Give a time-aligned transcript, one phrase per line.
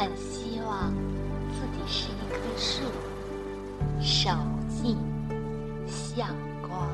[0.00, 0.90] 很希望
[1.52, 2.84] 自己是一棵树，
[4.00, 4.30] 守
[4.66, 4.96] 静、
[5.86, 6.88] 向光、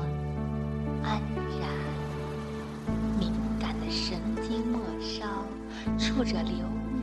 [1.05, 1.21] 安
[1.57, 1.69] 然。
[3.17, 3.31] 敏
[3.61, 5.25] 感的神经末梢
[5.97, 6.53] 触着流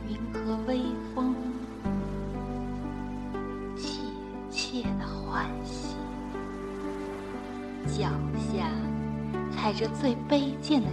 [0.07, 0.83] 云和微
[1.15, 1.33] 风，
[3.75, 4.03] 切
[4.51, 5.95] 切的欢喜。
[7.87, 8.11] 脚
[8.53, 8.69] 下
[9.51, 10.87] 踩着最卑贱的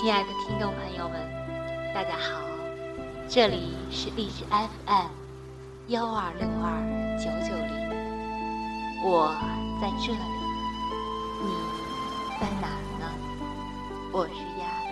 [0.00, 1.20] 亲爱的听众朋友们，
[1.92, 2.40] 大家好，
[3.28, 5.08] 这里是荔枝 FM
[5.88, 6.80] 幺二六二
[7.18, 7.70] 九九零，
[9.04, 9.36] 我
[9.78, 10.18] 在这里，
[11.44, 11.52] 你
[12.40, 13.04] 在哪呢？
[14.10, 14.90] 我是丫头。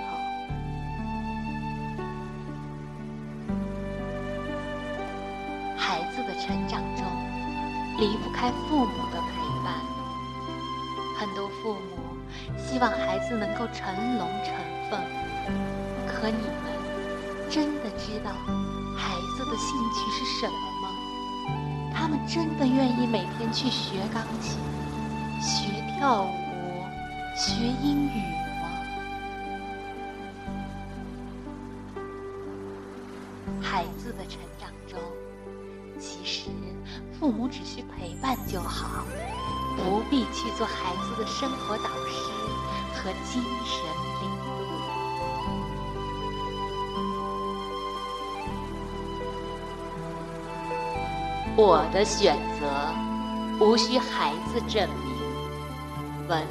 [5.74, 7.06] 孩子的成长中，
[7.96, 9.72] 离不开父母的陪伴。
[11.18, 11.80] 很多父母
[12.58, 14.54] 希望孩子能够成龙成
[16.06, 16.64] 可你们
[17.50, 18.32] 真的知道
[18.96, 20.88] 孩子的兴趣是什么吗？
[21.94, 24.58] 他们真的愿意每天去学钢琴、
[25.40, 26.28] 学跳舞、
[27.36, 28.18] 学英语
[28.62, 28.68] 吗？
[33.60, 34.98] 孩子的成长中，
[35.98, 36.50] 其实
[37.18, 39.04] 父母只需陪伴就好，
[39.76, 42.30] 不必去做孩子的生活导师
[42.94, 43.84] 和精神
[51.60, 52.70] 我的选择
[53.58, 55.12] 无需孩子证明。
[56.28, 56.46] 文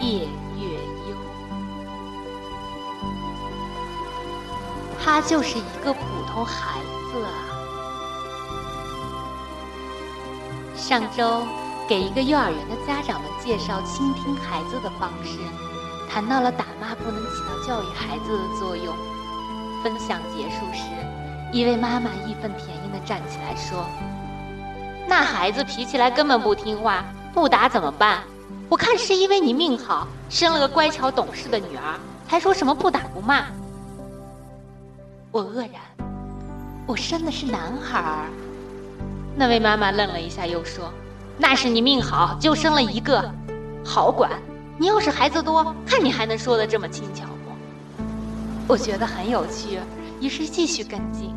[0.00, 0.20] 叶
[0.56, 0.78] 月
[1.10, 1.16] 优，
[5.02, 6.78] 他就是一个普通孩
[7.10, 7.42] 子啊。
[10.76, 11.42] 上周
[11.88, 15.40] 给一个幼儿园的家长们介绍倾听孩子的方式，
[16.08, 18.94] 谈到了打骂不能起到教育孩子的作用。
[19.82, 20.84] 分享结束时，
[21.54, 23.86] 一位妈妈义愤填膺地站起来说
[25.06, 28.24] ：“那孩子脾气来根本不听话，不打怎么办？
[28.68, 33.44] 我看是因为你命好，生了个乖巧懂事的女儿，才说什么不打不骂。”
[35.30, 35.80] 我愕然，
[36.88, 38.28] 我生的是男孩儿。
[39.36, 40.92] 那位妈妈愣了一下，又说
[41.38, 43.30] ：“那是你命好，就生了一个，
[43.84, 44.28] 好管。
[44.76, 47.52] 你要是孩子多，看你还能说的这么轻巧不？”
[48.66, 49.78] 我觉得很有趣，
[50.20, 51.32] 于是继续跟进。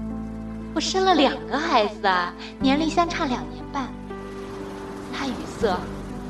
[0.77, 3.87] 我生了两个孩子啊，年龄相差两年半。
[5.11, 5.75] 他语塞，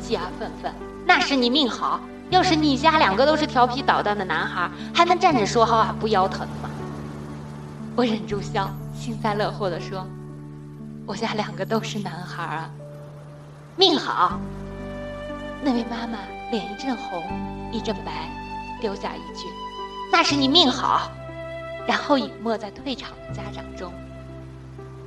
[0.02, 0.74] 继而愤愤
[1.06, 2.00] ：“那是你命好，
[2.30, 6.70] 要是你家两个都是调皮捣蛋的男孩，还能站着说话不腰疼吗？”
[7.94, 10.08] 我忍住笑，幸灾乐祸地说。
[11.06, 12.70] 我家两个都是男孩啊，
[13.76, 14.40] 命好。
[15.62, 16.20] 那位妈妈
[16.52, 17.22] 脸一阵红，
[17.70, 18.32] 一阵白，
[18.80, 19.46] 丢下一句
[20.10, 21.12] ：“那是你命好。”
[21.86, 23.92] 然后隐没在退场的家长中。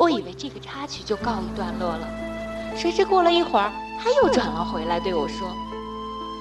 [0.01, 2.09] 我以为这个插曲就告一段落了，
[2.75, 3.71] 谁知过了一会儿，
[4.03, 5.55] 他又转了回来，对我说：“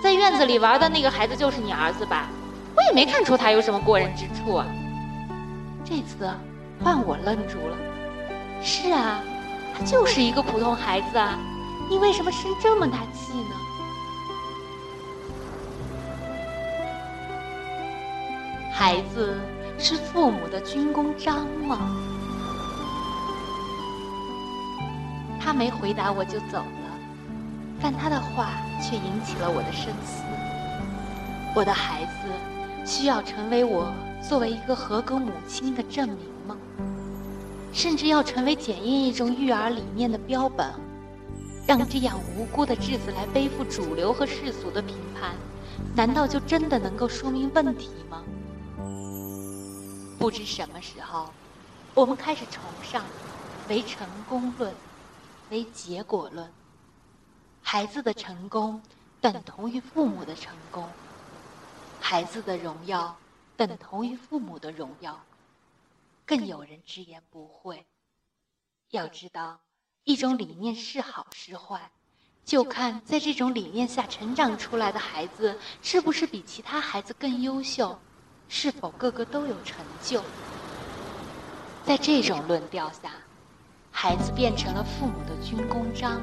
[0.02, 2.30] 在院子里玩的那个孩子就是你儿子吧？
[2.74, 4.66] 我也没看出他有什么过人之处啊。”
[5.84, 6.31] 这次
[6.81, 7.75] 换我愣住了。
[8.64, 9.19] 是啊。
[9.78, 11.38] 他就是一个普通孩子啊，
[11.90, 13.56] 你为什么生这么大气呢？
[18.74, 19.38] 孩子
[19.78, 21.96] 是父母的军功章吗？
[25.50, 27.00] 他没回答我就走了，
[27.82, 30.22] 但他的话却引起了我的深思。
[31.56, 36.18] 我的孩子需要成为我作为一个合格母亲的证明
[36.48, 36.56] 吗？
[37.74, 40.72] 甚至要成为检验一种育儿理念的标本，
[41.66, 45.31] 让这样无辜的稚子来背负主流和世俗的评判，
[45.95, 48.24] 难道就真的能够说明问题吗？
[50.19, 51.28] 不知什么时候，
[51.95, 53.02] 我们开始崇尚
[53.68, 54.72] 为成功论，
[55.50, 56.51] 为结果论。
[57.62, 58.81] 孩子的成功
[59.22, 60.88] 等同于父母的成功，
[62.00, 63.16] 孩子的荣耀
[63.56, 65.19] 等同于父母的荣耀。
[66.25, 67.86] 更有人直言不讳。
[68.92, 69.60] 要知道，
[70.04, 71.92] 一种理念是好是坏，
[72.45, 78.00] 就看在这种理念下成长出来的孩子是不是比其他孩子更优秀，
[78.48, 80.24] 是否个个都有成就。
[81.84, 83.12] 在这种论调下，
[84.01, 86.22] 孩子变成了父母的军功章，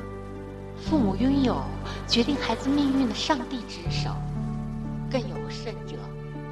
[0.82, 1.60] 父母拥有
[2.08, 4.08] 决定孩子命运的上帝之手。
[5.10, 5.94] 更有甚者，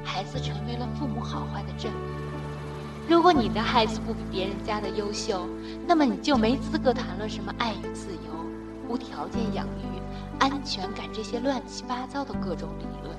[0.03, 3.09] 孩子成为了父母好坏的证明。
[3.09, 5.47] 如果你的孩子不比别人家的优秀，
[5.87, 8.45] 那么你就没资格谈论什么爱与自由、
[8.87, 9.99] 无条件养育、
[10.37, 13.17] 安全感这些乱七八糟的各种理论。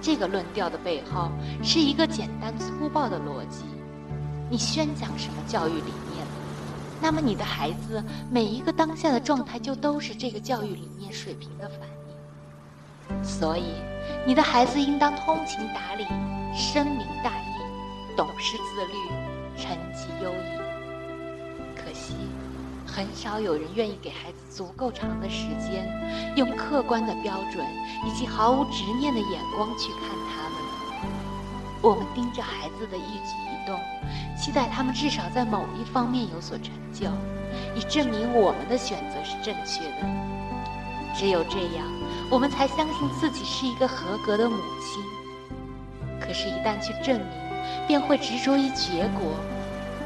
[0.00, 1.32] 这个论调的背后
[1.64, 3.64] 是一个简单粗暴的逻辑：
[4.48, 6.11] 你宣讲什么教育理念，
[7.02, 13.24] 那么你的孩子每一个当下的状态就都是这个教育理念水平的反应。
[13.24, 13.74] 所以，
[14.24, 16.06] 你的孩子应当通情达理、
[16.56, 18.92] 深明大义、懂事自律、
[19.56, 20.62] 成绩优异。
[21.74, 22.14] 可惜，
[22.86, 25.90] 很少有人愿意给孩子足够长的时间，
[26.36, 27.66] 用客观的标准
[28.06, 30.71] 以及毫无执念的眼光去看他们。
[31.82, 33.76] 我们盯着孩子的一举一动，
[34.38, 37.10] 期待他们至少在某一方面有所成就，
[37.74, 40.06] 以证明我们的选择是正确的。
[41.12, 41.84] 只有这样，
[42.30, 45.02] 我们才相信自己是一个合格的母亲。
[46.20, 47.28] 可是，一旦去证明，
[47.88, 49.34] 便会执着于结果，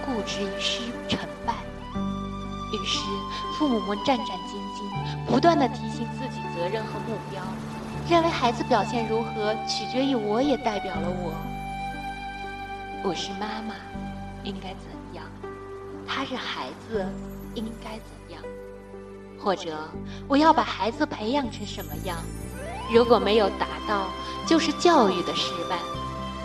[0.06, 1.52] 固执于失成败。
[2.72, 3.00] 于是，
[3.58, 7.42] 父母们战战兢兢，不断地提醒自己责任和目标，
[8.08, 11.34] 认为孩子表现如何取决于我，也代表了我。
[13.08, 13.76] 我是妈妈，
[14.42, 15.24] 应该怎样？
[16.08, 17.06] 他是孩子，
[17.54, 18.42] 应该怎样？
[19.38, 19.78] 或者，
[20.26, 22.18] 我要把孩子培养成什么样？
[22.92, 24.08] 如果没有达到，
[24.44, 25.78] 就是教育的失败。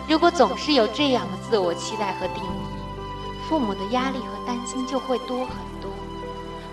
[0.08, 2.48] 如果总是有这样的自我期待和定义，
[3.50, 5.90] 父母的压力和担心就会多很多。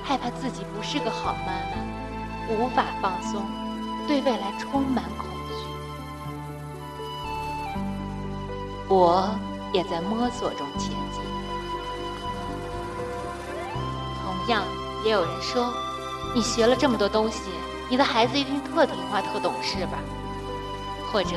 [0.04, 3.42] 害怕自己不是个好妈妈，无法放松，
[4.06, 5.54] 对未来充满恐惧。
[8.86, 9.30] 我
[9.72, 11.20] 也在摸索中前进。
[14.22, 14.64] 同样，
[15.04, 15.72] 也有人说，
[16.34, 17.42] 你学了这么多东西，
[17.88, 19.98] 你的孩子一定特听话、特懂事吧？
[21.12, 21.36] 或者，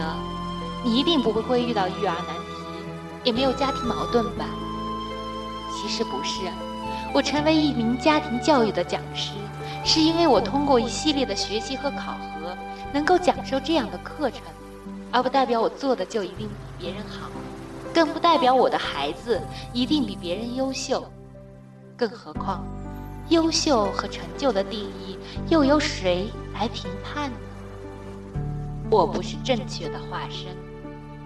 [0.84, 2.52] 你一定不会遇到育儿难题，
[3.24, 4.46] 也没有家庭矛盾吧？
[5.74, 6.46] 其实不是。
[7.14, 9.34] 我成为一名家庭教育的讲师，
[9.84, 12.56] 是因为我通过一系列的学习和考核，
[12.94, 14.42] 能够讲授这样的课程，
[15.12, 17.30] 而不代表我做的就一定比别人好，
[17.94, 19.40] 更不代表我的孩子
[19.74, 21.04] 一定比别人优秀。
[21.98, 22.64] 更何况，
[23.30, 25.18] 优秀和成就的定义
[25.50, 27.38] 又由谁来评判呢？
[28.90, 30.56] 我不是正确的化身，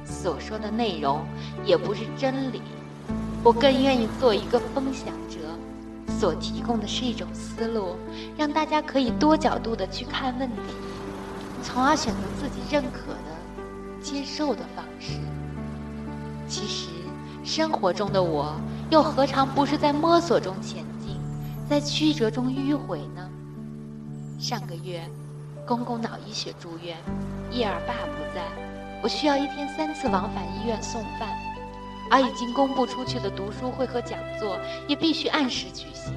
[0.06, 1.26] 所说的内容
[1.64, 2.62] 也不是真理，
[3.44, 5.38] 我更愿意做一个分享者。
[6.20, 7.96] 所提供的是一种思路，
[8.38, 10.56] 让大家可以多角度的去看问题，
[11.62, 15.18] 从而选择自己认可的、接受的方式。
[16.48, 16.88] 其实，
[17.44, 18.56] 生活中的我
[18.90, 21.20] 又何尝不是在摸索中前进，
[21.70, 23.30] 在曲折中迂回呢？
[24.40, 25.10] 上个月，
[25.66, 26.98] 公公脑溢血住院，
[27.52, 28.44] 叶儿爸不在，
[29.02, 31.30] 我需要一天三次往返医院送饭。
[32.12, 36.14] 而已经公布出去的读书会和讲座也必须按时举行。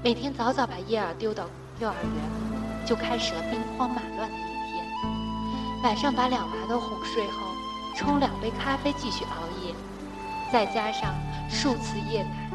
[0.00, 1.44] 每天早早把叶儿丢到
[1.80, 5.82] 幼儿园，就开始了兵荒马乱的一天。
[5.82, 7.51] 晚上把两娃都哄睡后，
[7.94, 9.74] 冲两杯咖啡继续熬夜，
[10.52, 11.14] 再加上
[11.48, 12.50] 数次夜奶，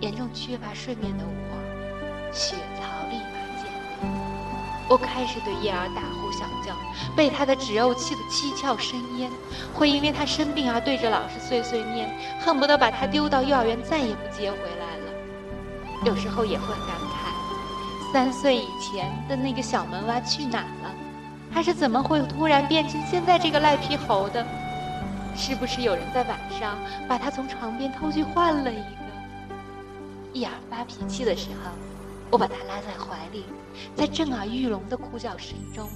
[0.00, 3.64] 严重缺乏睡眠的我，血槽立马见
[4.00, 4.06] 底。
[4.88, 6.76] 我开始对叶儿大呼小叫，
[7.16, 9.30] 被他的止呕气的七窍生烟，
[9.74, 15.12] 会因为他生病而对着老师碎碎念，恨不得把他丢到幼儿园再也不接回来了。
[16.04, 20.90] 有时候也会感慨，三岁以前的那个小门娃去哪了？
[21.54, 24.44] 他是怎么会突然变成现在这个赖皮猴的？
[25.36, 29.02] 是不是有人在晚上把他从床边偷去换了一个？
[30.32, 31.70] 一儿发脾气的时候。
[32.30, 33.44] 我把他拉在怀里，
[33.94, 35.86] 在震耳欲聋的哭叫声中，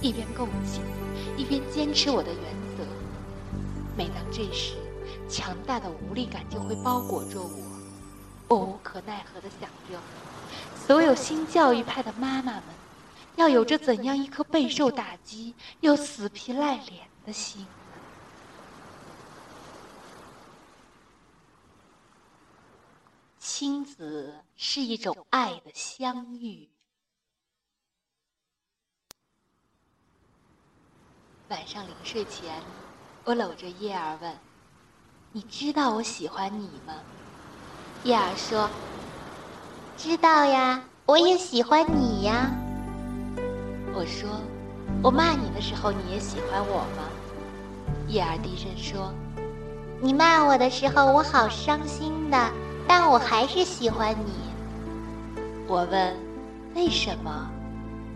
[0.00, 0.80] 一边共情，
[1.36, 2.42] 一边坚持我的原
[2.74, 2.86] 则。
[3.94, 4.76] 每当这时，
[5.28, 7.50] 强大的无力感就会包裹着我，
[8.48, 10.00] 我无可奈何的想着：
[10.86, 12.62] 所有新教育派的妈妈们，
[13.36, 17.66] 要有着怎样一颗备受打击又死皮赖脸的心？
[23.46, 26.66] 亲子是一种爱的相遇。
[31.48, 32.62] 晚上临睡前，
[33.22, 34.34] 我搂着叶儿问
[35.30, 36.94] ：“你知道我喜欢你吗？”
[38.04, 38.70] 叶儿说
[39.98, 42.50] ：“知道呀，我也喜欢你呀。”
[43.94, 44.40] 我说
[45.04, 47.10] ：“我骂你的时候，你也喜欢我吗？”
[48.08, 49.12] 叶儿低声说
[50.00, 52.50] ：“你骂我的时候，我好伤心的。”
[52.86, 54.32] 但我还是喜欢你。
[55.66, 56.16] 我问
[56.76, 57.50] ：“为什么？”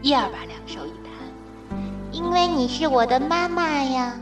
[0.02, 1.78] 叶儿把两手一摊
[2.12, 4.14] ：“因为你是我的妈妈呀。”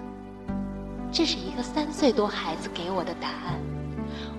[1.12, 3.58] 这是一个三岁多孩子给我的答案。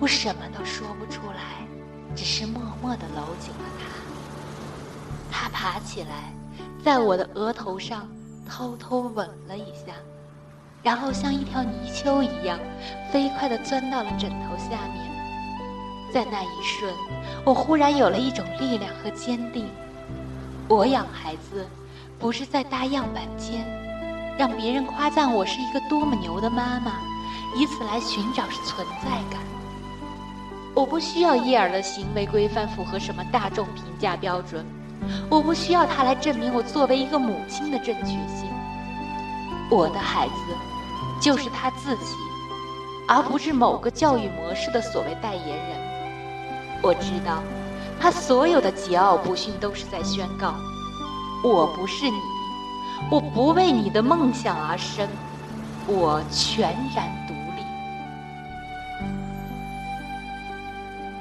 [0.00, 1.66] 我什么都说不出来，
[2.14, 3.88] 只是默默地搂紧了他。
[5.30, 6.32] 他爬起来，
[6.84, 8.08] 在我的额头上
[8.48, 9.92] 偷偷吻了一下，
[10.82, 12.58] 然后像一条泥鳅一样，
[13.12, 15.07] 飞快地钻到了枕头下面。
[16.12, 16.92] 在那一瞬，
[17.44, 19.68] 我忽然有了一种力量和坚定。
[20.68, 21.66] 我养孩子，
[22.18, 23.66] 不是在搭样板间，
[24.38, 26.92] 让别人夸赞我是一个多么牛的妈妈，
[27.56, 29.40] 以此来寻找存在感。
[30.74, 34.64] 我不需要叶儿的行为规范符合什么大众评价标准，
[35.28, 38.48] 我不需要他来证明我作为一个母亲的正确性。
[39.70, 40.34] 我的孩子，
[41.20, 42.14] 就是他自己，
[43.08, 45.87] 而不是某个教育模式的所谓代言人。
[46.82, 47.42] 我知道。
[48.00, 50.54] 他所有的桀骜不驯都是在宣告：
[51.42, 52.20] 我不是你，
[53.10, 55.08] 我不为你的梦想而生，
[55.88, 57.64] 我全然独立。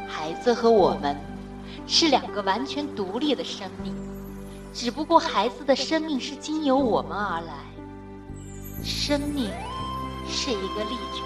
[0.08, 1.18] 孩子和我们
[1.88, 3.96] 是两个完全独立的生命，
[4.72, 7.54] 只不过孩子的生命是经由我们而来。
[8.84, 9.50] 生命
[10.30, 11.26] 是一个历程，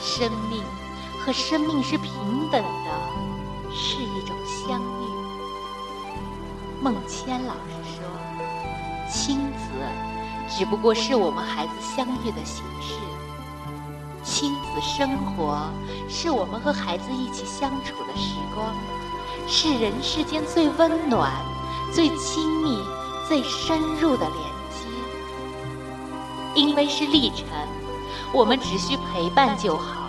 [0.00, 0.62] 生命
[1.24, 2.12] 和生命是平
[2.50, 3.24] 等的。
[3.76, 4.84] 是一种相遇。
[6.80, 8.04] 孟谦老师说
[9.10, 9.64] ：“亲子
[10.48, 12.94] 只不过是我们孩子相遇的形式。
[14.22, 15.68] 亲子生活
[16.08, 18.72] 是我们和孩子一起相处的时光，
[19.48, 21.32] 是人世间最温暖、
[21.92, 22.80] 最亲密、
[23.26, 24.38] 最深入的连
[24.70, 24.86] 接。
[26.54, 27.48] 因为是历程，
[28.32, 30.02] 我们只需陪伴就好。”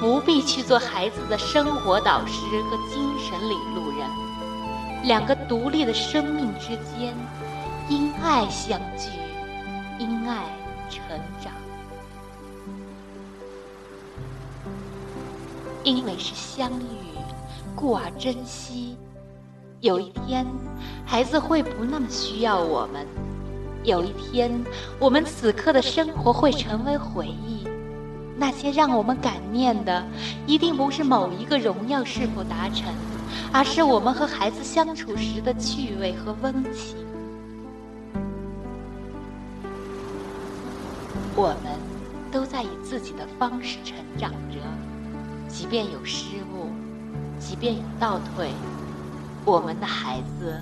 [0.00, 4.08] 不必去做孩子的生活导师和精神领路人，
[5.02, 7.16] 两个独立的生命之间，
[7.88, 9.10] 因爱相聚，
[9.98, 10.44] 因爱
[10.88, 11.00] 成
[11.42, 11.52] 长。
[15.82, 16.84] 因为是相遇，
[17.74, 18.96] 故而珍惜。
[19.80, 20.46] 有一天，
[21.04, 23.04] 孩子会不那么需要我们；
[23.82, 24.64] 有一天，
[25.00, 27.66] 我们此刻的生活会成为回忆。
[28.40, 30.06] 那些让我们感念的，
[30.46, 32.86] 一定不是某一个荣耀是否达成，
[33.52, 36.96] 而是我们和孩子相处时的趣味和温情。
[41.34, 41.72] 我们
[42.30, 44.58] 都在以自己的方式成长着，
[45.48, 46.70] 即便有失误，
[47.40, 48.52] 即便有倒退，
[49.44, 50.60] 我们的孩子，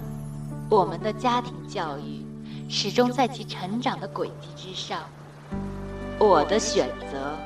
[0.70, 2.24] 我们的家庭教育，
[2.70, 5.00] 始终在其成长的轨迹之上。
[6.18, 7.36] 我的选择。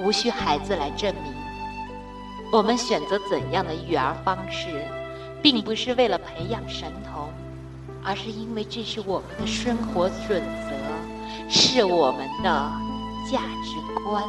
[0.00, 1.32] 无需孩子来证明，
[2.52, 4.84] 我们选择怎样的育儿方式，
[5.42, 7.28] 并不是为了培养神童，
[8.02, 12.72] 而是因为这是我们的生活准则，是我们的
[13.30, 14.22] 价值观。